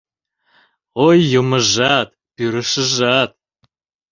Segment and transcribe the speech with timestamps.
[1.07, 3.31] Ой, юмыжат, пӱрышыжат